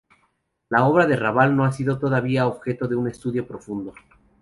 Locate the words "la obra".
0.69-1.05